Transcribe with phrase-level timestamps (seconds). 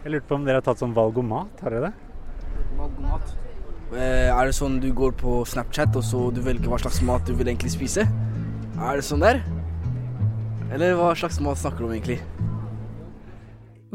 [0.00, 2.60] Jeg lurte på om dere har tatt sånn valgomat, har dere det?
[2.78, 3.32] Valgomat?
[3.92, 7.26] Eh, er det sånn du går på Snapchat og så du velger hva slags mat
[7.28, 8.06] du vil egentlig spise?
[8.80, 9.42] Er det sånn der?
[10.70, 12.20] Eller hva slags mat snakker du om egentlig?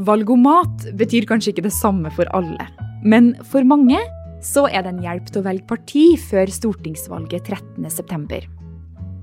[0.05, 2.67] Valgomat betyr kanskje ikke det samme for alle,
[3.01, 4.03] men for mange
[4.46, 8.54] så er det en hjelp til å velge parti før stortingsvalget 13.9.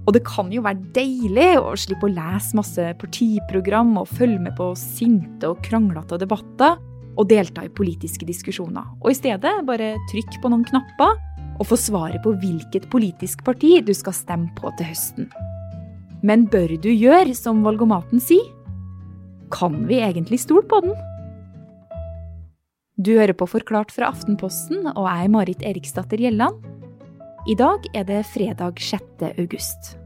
[0.02, 4.56] Og det kan jo være deilig å slippe å lese masse partiprogram og følge med
[4.58, 6.80] på sinte og kranglete debatter
[7.12, 8.88] og delta i politiske diskusjoner.
[9.04, 11.14] Og i stedet bare trykk på noen knapper
[11.60, 15.30] og få svaret på hvilket politisk parti du skal stemme på til høsten.
[16.26, 18.46] Men bør du gjøre som valgomaten sier?
[19.52, 20.94] Kan vi egentlig stole på den?
[23.02, 26.71] Du hører på Forklart fra Aftenposten, og jeg er Marit Eriksdatter Gjelland.
[27.42, 29.24] I dag er det fredag 6.
[29.34, 29.96] august.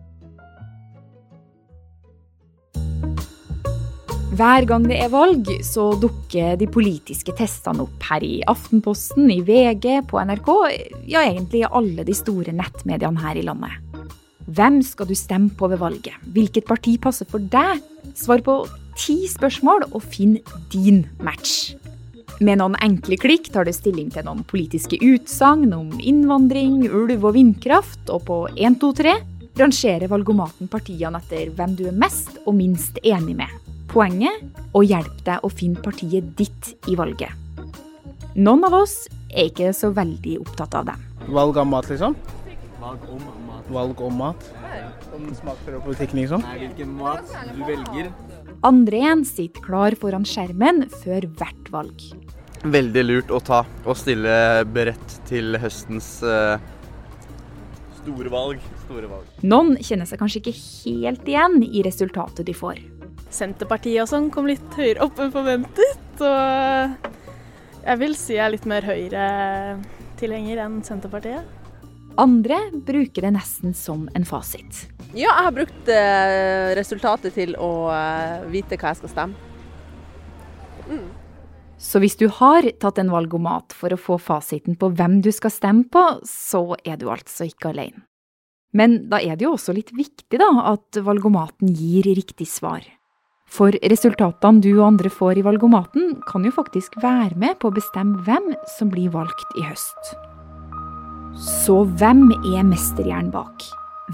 [4.36, 9.42] Hver gang det er valg, så dukker de politiske testene opp her i Aftenposten, i
[9.44, 10.48] VG, på NRK,
[11.12, 13.84] ja egentlig i alle de store nettmediene her i landet.
[14.48, 16.16] Hvem skal du stemme på ved valget?
[16.32, 17.84] Hvilket parti passer for deg?
[18.16, 18.62] Svar på
[18.96, 20.38] ti spørsmål og finn
[20.72, 21.76] din match.
[22.36, 27.32] Med noen enkle klikk tar du stilling til noen politiske utsagn om innvandring, ulv og
[27.32, 29.14] vindkraft, og på 1, 2, 3
[29.56, 33.48] rangerer valgomaten partiene etter hvem du er mest og minst enig med.
[33.88, 34.44] Poenget
[34.76, 37.32] å hjelpe deg å finne partiet ditt i valget.
[38.36, 41.06] Noen av oss er ikke så veldig opptatt av dem.
[41.32, 42.18] Valg av mat, liksom?
[42.82, 43.70] Valg om mat.
[43.72, 44.50] Valg om mat?
[45.16, 46.44] Om smaker og politikken, liksom?
[46.46, 48.10] Nei, hvilken mat du velger.
[48.66, 52.06] Andre igjen sitter klar foran skjermen før hvert valg.
[52.66, 56.56] Veldig lurt å ta og stille beredt til høstens uh,
[58.00, 58.62] store valg.
[58.86, 59.30] Store valg.
[59.46, 62.80] Noen kjenner seg kanskje ikke helt igjen i resultatet de får.
[63.34, 66.22] Senterpartiet og sånn kom litt høyere opp enn forventet.
[66.22, 71.55] Og jeg vil si jeg er litt mer Høyre-tilhenger enn Senterpartiet.
[72.16, 74.86] Andre bruker det nesten som en fasit.
[75.12, 79.52] Ja, jeg har brukt eh, resultatet til å eh, vite hva jeg skal stemme.
[80.86, 81.06] Mm.
[81.76, 85.52] Så hvis du har tatt en valgomat for å få fasiten på hvem du skal
[85.52, 88.06] stemme på, så er du altså ikke alene.
[88.76, 92.84] Men da er det jo også litt viktig da, at valgomaten gir riktig svar.
[93.46, 97.76] For resultatene du og andre får i valgomaten, kan jo faktisk være med på å
[97.76, 100.16] bestemme hvem som blir valgt i høst.
[101.36, 103.64] Så hvem er mesterhjernen bak?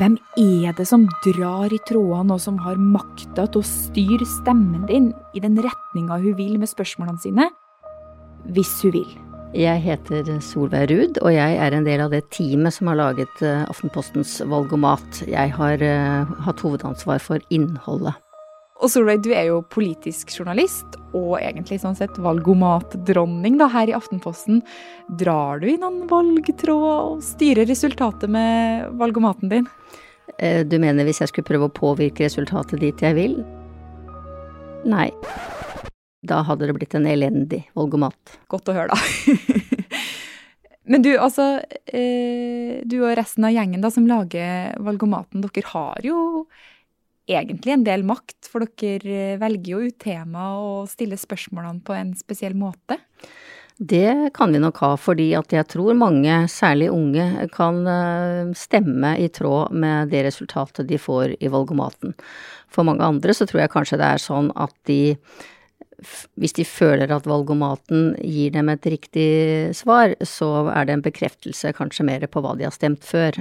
[0.00, 4.88] Hvem er det som drar i trådene og som har makta til å styre stemmen
[4.88, 7.46] din i den retninga hun vil med spørsmålene sine,
[8.50, 9.12] hvis hun vil?
[9.54, 13.42] Jeg heter Solveig Ruud, og jeg er en del av det teamet som har laget
[13.44, 15.22] eh, Aftenpostens valgomat.
[15.28, 18.16] Jeg har uh, hatt hovedansvar for innholdet.
[18.82, 23.94] Og Solveig, du er jo politisk journalist og egentlig sånn sett valgomatdronning da, her i
[23.94, 24.58] Aftenposten.
[25.20, 29.68] Drar du i noen valgtråd og styrer resultatet med valgomaten din?
[30.38, 33.38] Eh, du mener hvis jeg skulle prøve å påvirke resultatet dit jeg vil?
[34.90, 35.12] Nei.
[36.26, 38.36] Da hadde det blitt en elendig valgomat.
[38.50, 39.78] Godt å høre, da.
[40.90, 46.02] Men du, altså eh, Du og resten av gjengen da, som lager valgomaten, dere har
[46.06, 46.18] jo
[47.30, 52.12] egentlig en del makt, for dere velger jo ut tema og stiller spørsmålene på en
[52.18, 52.98] spesiell måte?
[53.82, 57.24] Det kan vi nok ha, fordi at jeg tror mange, særlig unge,
[57.54, 62.14] kan eh, stemme i tråd med det resultatet de får i valgomaten.
[62.70, 65.16] For mange andre så tror jeg kanskje det er sånn at de
[66.40, 71.70] hvis de føler at valgomaten gir dem et riktig svar, så er det en bekreftelse
[71.76, 73.38] kanskje mer på hva de har stemt før.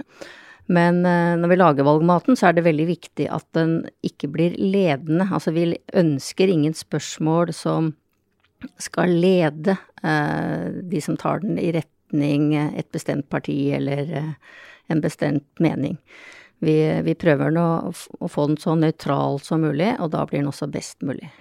[0.70, 4.58] Men eh, når vi lager valgmaten, så er det veldig viktig at den ikke blir
[4.60, 5.28] ledende.
[5.32, 7.94] Altså vi ønsker ingen spørsmål som
[8.82, 14.34] skal lede eh, de som tar den i retning et bestemt parti eller eh,
[14.92, 15.98] en bestemt mening.
[16.62, 17.68] Vi, vi prøver nå
[18.22, 21.32] å få den så nøytral som mulig, og da blir den også best mulig.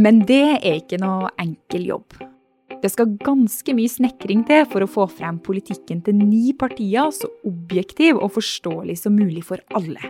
[0.00, 2.31] Men det er ikke noe enkel jobb.
[2.80, 7.28] Det skal ganske mye snekring til for å få frem politikken til ni partier så
[7.48, 10.00] objektiv og forståelig som mulig for alle.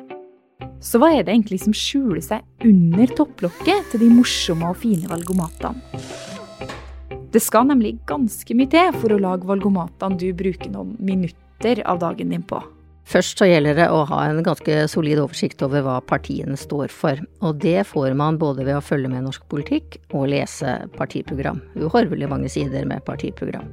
[0.83, 5.11] Så hva er det egentlig som skjuler seg under topplokket til de morsomme og fine
[5.11, 5.81] valgomatene?
[7.33, 12.03] Det skal nemlig ganske mye til for å lage valgomatene du bruker noen minutter av
[12.03, 12.61] dagen din på.
[13.09, 17.19] Først så gjelder det å ha en ganske solid oversikt over hva partiene står for,
[17.43, 21.61] og det får man både ved å følge med norsk politikk og lese partiprogram.
[21.77, 23.67] Uhorvelig mange sider med partiprogram.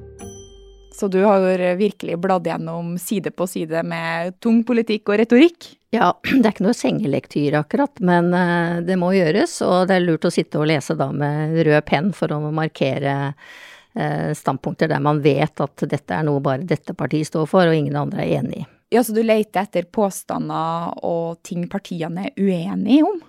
[1.00, 1.46] Så du har
[1.80, 5.70] virkelig bladd gjennom side på side med tung politikk og retorikk?
[5.96, 9.56] Ja, det er ikke noe sengelektyr akkurat, men eh, det må gjøres.
[9.64, 13.16] Og det er lurt å sitte og lese da med rød penn for å markere
[13.31, 17.80] eh, standpunkter der man vet at dette er noe bare dette partiet står for, og
[17.80, 18.68] ingen andre er enig i.
[18.89, 23.19] Ja, Så du leter etter påstander og ting partiene er uenige om?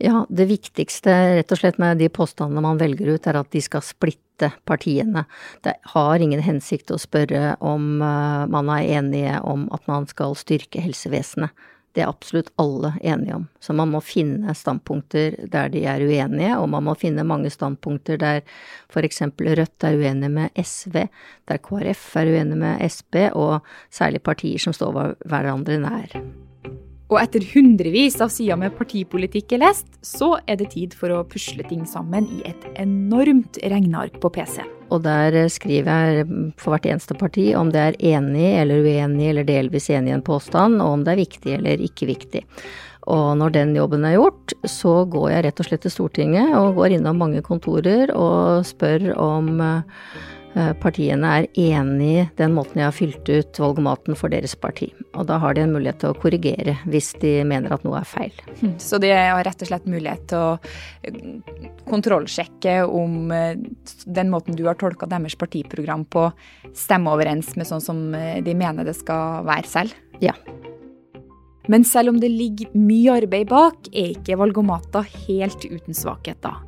[0.00, 3.60] Ja, det viktigste rett og slett med de påstandene man velger ut, er at de
[3.62, 5.24] skal splitte partiene.
[5.62, 10.34] Det har ingen hensikt å spørre om uh, man er enige om at man skal
[10.38, 11.52] styrke helsevesenet.
[11.94, 13.46] Det er absolutt alle enige om.
[13.62, 18.18] Så man må finne standpunkter der de er uenige, og man må finne mange standpunkter
[18.18, 18.42] der
[19.06, 21.06] eksempel Rødt er uenig med SV,
[21.48, 23.60] der KrF er uenig med Sp, og
[23.90, 26.18] særlig partier som står hverandre nær.
[27.14, 31.20] Og etter hundrevis av sider med partipolitikk er lest, så er det tid for å
[31.30, 34.64] pusle ting sammen i et enormt regneark på PC.
[34.90, 36.24] Og der skriver jeg
[36.58, 40.26] for hvert eneste parti om det er enig eller uenig eller delvis enig i en
[40.26, 42.42] påstand, og om det er viktig eller ikke viktig.
[43.14, 46.80] Og når den jobben er gjort, så går jeg rett og slett til Stortinget og
[46.80, 49.60] går innom mange kontorer og spør om
[50.82, 54.90] partiene er enig i den måten jeg har fylt ut valgomaten for deres parti.
[55.14, 58.08] Og da har de en mulighet til å korrigere hvis de mener at noe er
[58.08, 58.34] feil.
[58.60, 60.52] Hm, så de har rett og slett mulighet til å
[61.06, 61.18] eh,
[61.90, 63.56] kontrollsjekke om eh,
[64.06, 66.28] den måten du har tolka deres partiprogram på,
[66.74, 69.98] stemmer overens med sånn som de mener det skal være selv?
[70.22, 70.34] Ja.
[71.68, 76.60] Men selv om det ligger mye arbeid bak, er ikke valgomater helt uten svakheter.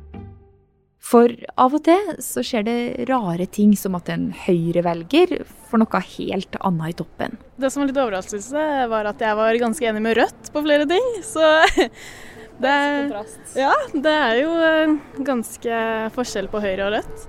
[1.07, 5.37] For av og til så skjer det rare ting, som at en Høyre-velger
[5.69, 7.37] får noe helt annet i toppen.
[7.55, 10.87] Det som var litt overraskelse, var at jeg var ganske enig med Rødt på flere
[10.89, 11.07] ting.
[11.23, 11.45] Så
[12.63, 12.75] det,
[13.55, 14.97] ja, det er jo eh,
[15.29, 15.79] ganske
[16.17, 17.27] forskjell på Høyre og Rødt.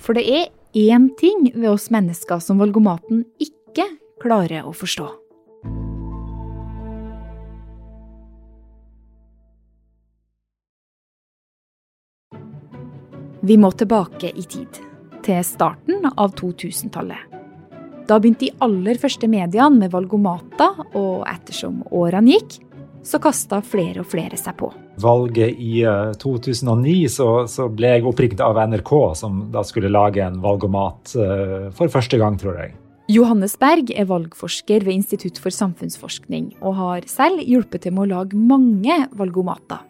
[0.00, 0.46] For det er
[0.78, 3.88] én ting ved oss mennesker som valgomaten ikke
[4.22, 5.08] klarer å forstå.
[13.40, 14.80] Vi må tilbake i tid,
[15.24, 17.38] til starten av 2000-tallet.
[18.04, 20.66] Da begynte de aller første mediene med valgomata,
[20.98, 22.58] og ettersom årene gikk,
[23.06, 24.68] så kasta flere og flere seg på.
[25.00, 25.80] Valget i
[26.20, 31.14] 2009 eh, så, så ble jeg oppringt av NRK, som da skulle lage en valgomat
[31.16, 32.74] uh, for første gang, tror jeg.
[33.10, 38.18] Johannes Berg er valgforsker ved Institutt for samfunnsforskning, og har selv hjulpet til med å
[38.18, 39.80] lage mange valgomater.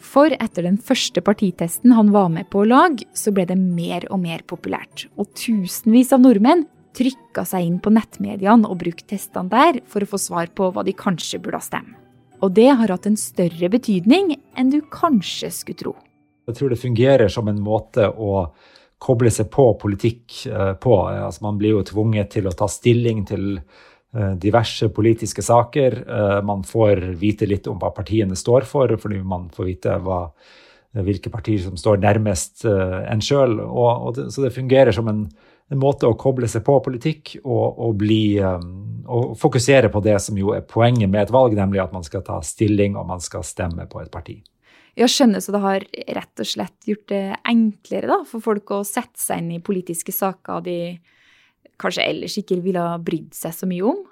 [0.00, 4.06] For etter den første partitesten han var med på å lage, så ble det mer
[4.10, 5.06] og mer populært.
[5.20, 6.66] Og tusenvis av nordmenn
[6.96, 10.84] trykka seg inn på nettmediene og brukte testene der for å få svar på hva
[10.86, 11.96] de kanskje burde ha stemme.
[12.40, 15.94] Og det har hatt en større betydning enn du kanskje skulle tro.
[16.48, 18.46] Jeg tror det fungerer som en måte å
[19.00, 20.96] koble seg på politikk eh, på.
[21.08, 23.60] Altså man blir jo tvunget til å ta stilling til
[24.12, 26.04] diverse politiske saker.
[26.08, 30.24] Eh, man får vite litt om hva partiene står for, fordi man får vite hva,
[30.94, 33.60] eh, hvilke partier som står nærmest en sjøl.
[34.30, 35.28] Så det fungerer som en,
[35.70, 40.38] en, måte å koble seg på politikk og, og, bli, og fokusere på det som
[40.38, 43.46] jo er poenget med et valg, nemlig at man skal ta stilling og man skal
[43.46, 44.40] stemme på et parti.
[44.98, 45.86] Jeg skjønner så det har
[46.18, 50.12] rett og slett gjort det enklere da, for folk å sette seg inn i politiske
[50.12, 50.80] saker de
[51.80, 54.04] kanskje ellers ikke ville ha brydd seg så mye om.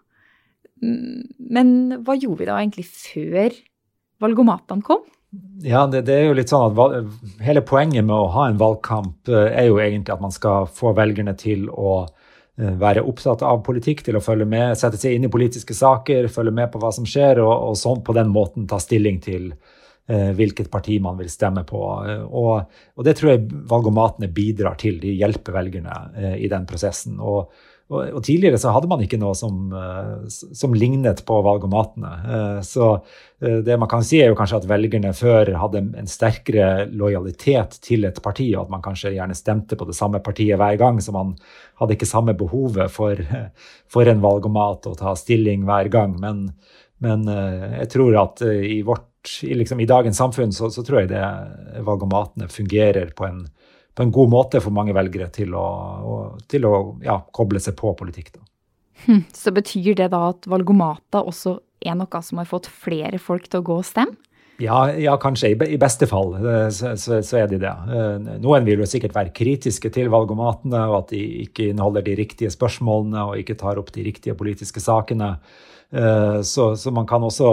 [0.83, 1.23] Mm,
[1.55, 1.71] men
[2.07, 3.55] hva gjorde vi da egentlig før
[4.23, 5.07] valgomatene kom?
[5.61, 9.29] Ja, det, det, er jo litt sånn at Hele poenget med å ha en valgkamp
[9.29, 13.61] eh, er jo egentlig at man skal få velgerne til å eh, være opptatt av
[13.67, 16.95] politikk, til å følge med, sette seg inn i politiske saker, følge med på hva
[16.97, 19.78] som skjer, og, og sånn på den måten ta stilling til eh,
[20.09, 21.81] hvilket parti man vil stemme på.
[22.25, 22.53] Og,
[22.97, 24.97] og, det tror jeg valgomatene bidrar til.
[25.03, 27.19] De hjelper velgerne eh, i den prosessen.
[27.21, 27.53] Og,
[27.89, 32.11] og, og, tidligere så hadde man ikke noe som, eh, som lignet på valgomatene.
[32.21, 32.89] Eh, så
[33.41, 37.79] eh, det man kan si, er jo kanskje at velgerne før hadde en sterkere lojalitet
[37.85, 41.01] til et parti, og at man kanskje gjerne stemte på det samme partiet hver gang,
[41.01, 41.33] så man
[41.81, 43.25] hadde ikke samme behovet for,
[43.93, 46.19] for en valgomat å ta stilling hver gang.
[46.21, 46.45] Men,
[47.01, 49.08] men jeg tror at i vårt
[49.43, 51.23] i, liksom, i dagens samfunn så, så, tror jeg det
[51.87, 53.43] valgomatene fungerer på en,
[53.95, 55.67] på en god måte for mange velgere til å,
[56.51, 58.37] til å ja, koble seg på politikk.
[59.07, 63.47] Hm, så betyr det da at valgomater også er noe som har fått flere folk
[63.51, 64.17] til å gå og stemme?
[64.59, 65.53] Ja, ja, kanskje.
[65.55, 67.71] I beste fall eh, så, så, så, er de det.
[67.95, 72.17] Eh, noen vil jo sikkert være kritiske til valgomatene, og at de ikke inneholder de
[72.19, 75.37] riktige spørsmålene og ikke tar opp de riktige politiske sakene.
[75.95, 77.53] Eh, så, så man kan også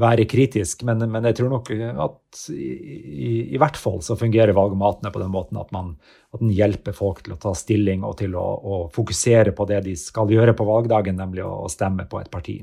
[0.00, 5.12] være kritisk, men, men jeg tror nok at i, i, hvert fall så fungerer valgomatene
[5.12, 5.96] på den måten at, man,
[6.32, 9.82] at den hjelper folk til å ta stilling og til å, å fokusere på det
[9.90, 12.62] de skal gjøre på valgdagen, nemlig å, å stemme på et parti.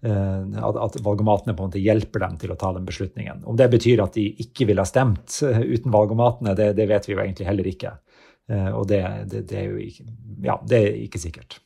[0.00, 3.42] Eh, at, at valgomatene på en måte hjelper dem til å ta den beslutningen.
[3.44, 7.08] Om det betyr at de ikke ville ha stemt eh, uten valgomatene, det, det vet
[7.08, 7.92] vi jo egentlig heller ikke.
[8.48, 10.06] Eh, og det, det, det, er jo ikke,
[10.46, 11.58] ja, det er ikke sikkert.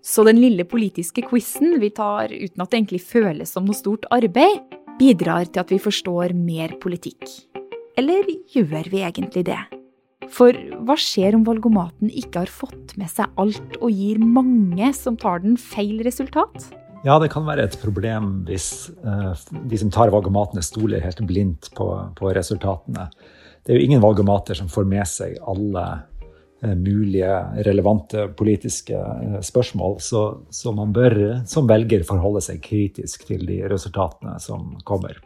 [0.00, 4.08] Så den lille politiske quizen vi tar uten at det egentlig føles som noe stort
[4.14, 4.64] arbeid,
[4.98, 7.28] bidrar til at vi forstår mer politikk.
[7.98, 8.24] Eller
[8.54, 9.60] gjør vi egentlig det?
[10.32, 15.16] For hva skjer om valgomaten ikke har fått med seg alt og gir mange som
[15.20, 16.70] tar den feil resultat?
[17.08, 19.32] Ja, det kan være et problem hvis uh,
[19.70, 21.86] de som tar valgomatene, stoler helt blindt på,
[22.18, 23.06] på, resultatene.
[23.64, 27.30] Det er jo ingen valgomater som får med seg alle uh, mulige
[27.64, 31.16] relevante politiske uh, spørsmål, så, så, man bør
[31.48, 35.16] som velger forholde seg kritisk til de resultatene som kommer.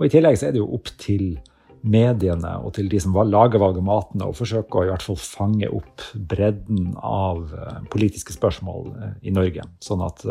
[0.00, 1.36] Og I tillegg så er det jo opp til
[1.82, 6.02] mediene og til de som lager valgomatene, å forsøke å i hvert fall fange opp
[6.14, 7.46] bredden av
[7.94, 8.90] politiske spørsmål
[9.26, 9.66] i Norge.
[9.82, 10.22] Sånn at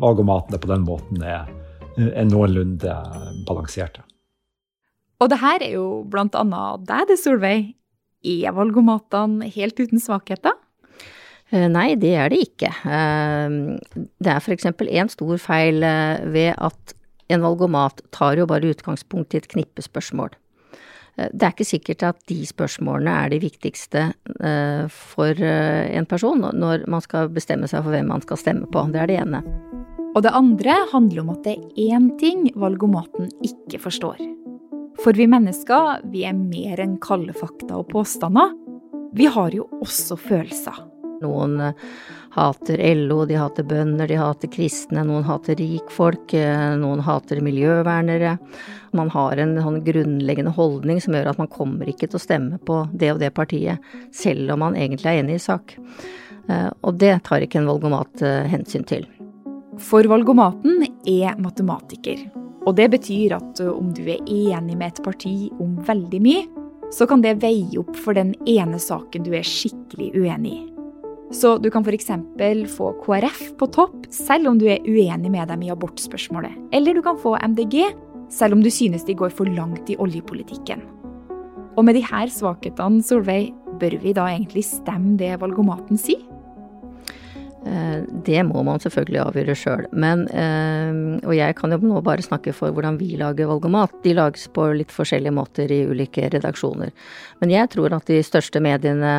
[0.00, 1.48] valgomatene på den måten er,
[1.96, 2.96] er noenlunde
[3.48, 4.04] balanserte.
[5.22, 7.72] Og det her er jo blant annet deg, det, Solveig.
[8.24, 10.56] Er valgomatene helt uten svakheter?
[11.54, 12.70] Eh, nei, det er det ikke.
[12.88, 13.56] Eh,
[13.94, 14.70] det er f.eks.
[14.70, 16.96] en stor feil eh, ved at
[17.32, 20.34] en valgomat tar jo bare utgangspunkt i et knippe spørsmål.
[21.14, 24.02] Det er ikke sikkert at de spørsmålene er de viktigste
[24.90, 28.82] for en person når man skal bestemme seg for hvem man skal stemme på.
[28.90, 29.44] Det er det ene.
[30.14, 34.20] Og det andre handler om at det er én ting valgomaten ikke forstår.
[35.02, 38.54] For vi mennesker, vi er mer enn kalde fakta og påstander.
[39.14, 40.78] Vi har jo også følelser.
[41.22, 41.82] Noen eh,
[42.34, 48.36] hater LO, de hater bønder, de hater kristne, noen hater rikfolk, eh, noen hater miljøvernere.
[48.94, 52.60] Man har en sånn grunnleggende holdning som gjør at man kommer ikke til å stemme
[52.62, 53.82] på det og det partiet,
[54.14, 55.76] selv om man egentlig er enig i sak.
[56.46, 59.08] Eh, og det tar ikke en valgomat hensyn til.
[59.82, 62.20] For valgomaten er matematiker.
[62.64, 66.44] Og det betyr at om du er enig med et parti om veldig mye,
[66.94, 70.62] så kan det veie opp for den ene saken du er skikkelig uenig i.
[71.34, 72.12] Så du kan f.eks.
[72.76, 76.54] få KrF på topp selv om du er uenig med dem i abortspørsmålet.
[76.72, 77.80] Eller du kan få MDG
[78.30, 80.84] selv om du synes de går for langt i oljepolitikken.
[81.74, 83.50] Og med de her svakhetene, Solveig,
[83.80, 86.22] bør vi da egentlig stemme det valgomaten sier?
[87.66, 89.86] Eh, det må man selvfølgelig avgjøre sjøl.
[89.88, 93.94] Eh, og jeg kan jo nå bare snakke for hvordan vi lager valgomat.
[94.04, 96.92] De lages på litt forskjellige måter i ulike redaksjoner.
[97.40, 99.14] Men jeg tror at de største mediene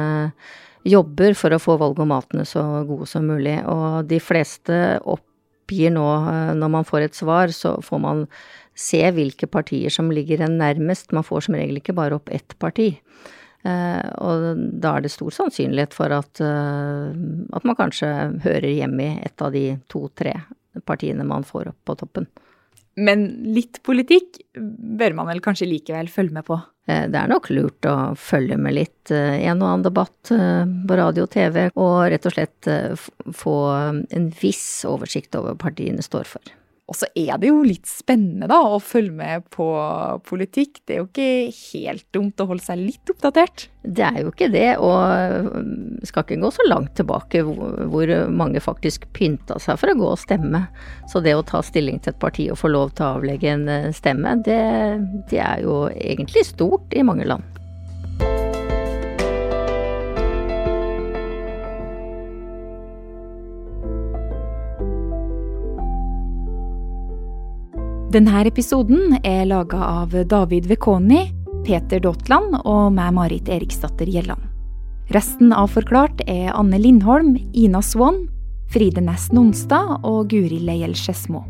[0.85, 3.57] jobber for å få valgomatene så gode som mulig.
[3.65, 8.27] Og de fleste oppgir nå, eh, når man får et svar, så får man
[8.75, 11.13] se hvilke partier som ligger en nærmest.
[11.15, 12.93] Man får som regel ikke bare opp ett parti.
[13.65, 17.13] Eh, og da er det stor sannsynlighet for at, eh,
[17.57, 18.09] at man kanskje
[18.43, 20.35] hører hjemme i et av de to-tre
[20.85, 22.27] partiene man får opp på toppen.
[22.95, 26.59] Men litt politikk bør man vel kanskje likevel følge med på?
[26.87, 31.25] Eh, det er nok lurt å følge med litt en og annen debatt på radio
[31.25, 32.69] og TV, og rett og slett
[33.33, 33.57] få
[34.05, 36.55] en viss oversikt over hva partiene står for.
[36.85, 39.65] Og så er det jo litt spennende da, å følge med på
[40.27, 40.83] politikk.
[40.85, 43.65] Det er jo ikke helt dumt å holde seg litt oppdatert.
[43.81, 49.09] Det er jo ikke det, og skal ikke gå så langt tilbake hvor mange faktisk
[49.17, 50.67] pynta seg for å gå og stemme.
[51.09, 53.67] Så det å ta stilling til et parti og få lov til å avlegge en
[53.71, 54.61] eh, stemme, det,
[55.33, 57.64] det er jo egentlig stort i mange land.
[68.15, 71.25] Denne episoden er laga av David Vekoni,
[71.65, 74.39] Peter Daatland og meg, Marit Eriksdatter Gjelland.
[75.11, 78.21] Resten av Forklart er Anne Lindholm, Ina Swann,
[78.71, 81.43] Fride Næss Nonstad og Guri Leiel Skedsmo.